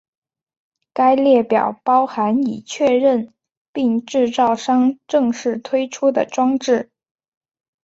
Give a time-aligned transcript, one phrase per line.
[0.93, 3.31] 该列表包含已确认
[3.71, 6.89] 并制造商正式推出的装置。